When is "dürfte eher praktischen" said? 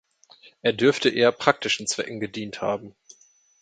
0.73-1.85